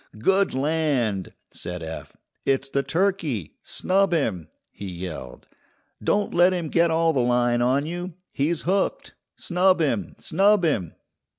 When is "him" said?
4.13-4.47, 6.53-6.69, 9.79-10.13, 10.65-10.95